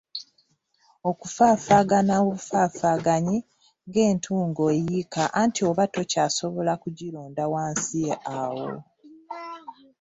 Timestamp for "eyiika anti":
4.77-5.61